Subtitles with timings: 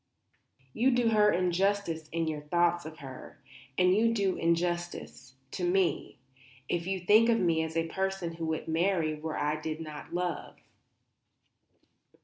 [0.73, 3.39] You do her injustice in your thoughts of her;
[3.77, 6.13] and you do me injustice, too,
[6.67, 10.11] if you think of me as a person who would marry where I did not
[10.11, 10.55] love."